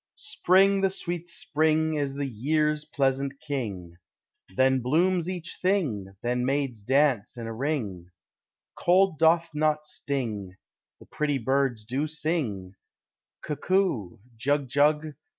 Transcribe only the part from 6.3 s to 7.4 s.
maids dance